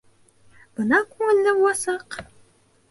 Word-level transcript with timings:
Бына 0.79 1.03
күңелле 1.11 1.55
буласаҡ! 1.61 2.23